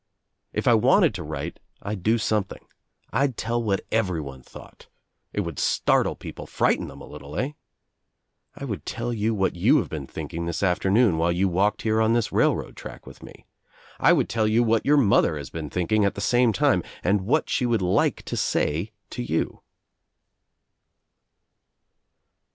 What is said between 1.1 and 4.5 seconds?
to write I'd do something. I'd tell what everyone